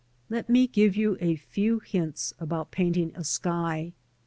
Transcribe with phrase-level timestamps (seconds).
[0.31, 3.93] Let me give you a few hints about painting a sky.